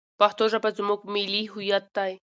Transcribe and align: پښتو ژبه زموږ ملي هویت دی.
پښتو 0.19 0.43
ژبه 0.51 0.69
زموږ 0.77 1.01
ملي 1.13 1.43
هویت 1.51 1.85
دی. 1.95 2.11